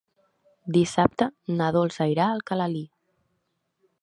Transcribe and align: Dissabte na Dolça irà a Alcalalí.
Dissabte 0.77 1.27
na 1.59 1.69
Dolça 1.77 2.09
irà 2.15 2.27
a 2.31 2.39
Alcalalí. 2.39 2.83